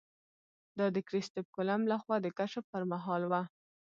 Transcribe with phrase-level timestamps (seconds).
[0.77, 3.41] دا د کرسټېف کولمب له خوا د کشف پر مهال وه.